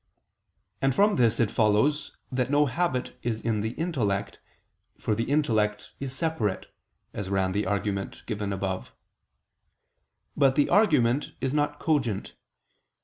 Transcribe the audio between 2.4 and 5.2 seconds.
no habit is in the intellect, for